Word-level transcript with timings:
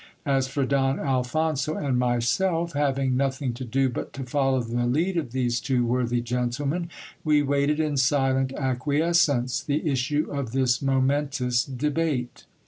As 0.25 0.47
for 0.47 0.65
Don 0.65 0.97
Alphonso 0.99 1.75
and 1.77 1.99
myself, 1.99 2.73
having 2.73 3.15
nothing 3.15 3.53
to 3.53 3.63
do 3.63 3.87
but 3.87 4.13
to 4.13 4.23
follow 4.23 4.59
the 4.59 4.87
lead 4.87 5.15
of 5.15 5.31
these 5.31 5.59
two 5.59 5.85
worthy 5.85 6.21
gentlemen, 6.21 6.89
we 7.23 7.43
waited, 7.43 7.79
in 7.79 7.97
silent 7.97 8.51
acquies 8.55 9.17
cence, 9.19 9.63
the 9.63 9.87
issue 9.87 10.27
of 10.31 10.53
this 10.53 10.81
momentous 10.81 11.63
debate. 11.63 12.45